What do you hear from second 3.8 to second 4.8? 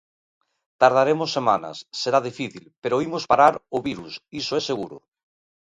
virus, iso é